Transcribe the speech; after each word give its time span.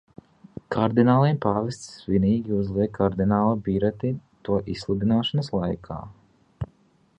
Kardināliem 0.75 1.35
pāvests 1.43 1.91
svinīgi 2.05 2.55
uzliek 2.61 2.95
kardināla 2.97 3.53
bireti 3.69 4.13
to 4.49 4.57
izsludināšanas 4.77 5.55
laikā. 5.61 6.03